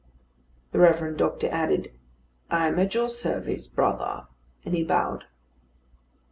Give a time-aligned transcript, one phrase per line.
[0.71, 1.91] The Reverend Doctor added,
[2.49, 4.25] "I am at your service, brother;"
[4.65, 5.25] and he bowed.